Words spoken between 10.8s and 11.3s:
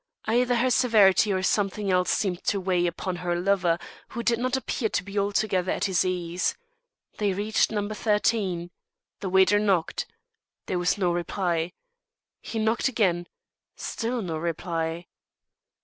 no